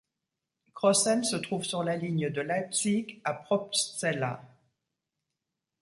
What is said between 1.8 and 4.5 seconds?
la ligne de Leipzig à Probstzella.